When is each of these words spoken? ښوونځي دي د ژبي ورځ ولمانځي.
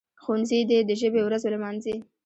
ښوونځي 0.21 0.59
دي 0.69 0.79
د 0.85 0.91
ژبي 0.99 1.21
ورځ 1.23 1.41
ولمانځي. 1.45 1.95